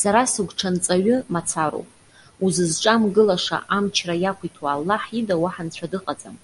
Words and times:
Сара 0.00 0.22
сыгәҽанҵаҩы 0.32 1.16
мацароуп. 1.32 1.88
Узызҿамгылаша 2.44 3.58
амчра 3.76 4.14
иақәиҭу 4.18 4.66
Аллаҳ 4.72 5.02
ида 5.18 5.34
уаҳа 5.42 5.64
нцәа 5.66 5.86
дыҟаӡам. 5.92 6.36